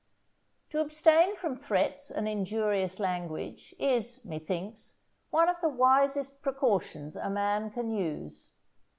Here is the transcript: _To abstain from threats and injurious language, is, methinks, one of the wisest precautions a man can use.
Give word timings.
_To 0.71 0.81
abstain 0.81 1.35
from 1.35 1.55
threats 1.55 2.09
and 2.09 2.27
injurious 2.27 2.99
language, 2.99 3.75
is, 3.77 4.25
methinks, 4.25 4.95
one 5.29 5.47
of 5.47 5.61
the 5.61 5.69
wisest 5.69 6.41
precautions 6.41 7.15
a 7.15 7.29
man 7.29 7.69
can 7.69 7.91
use. 7.91 8.49